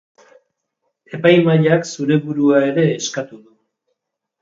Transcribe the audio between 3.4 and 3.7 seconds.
du.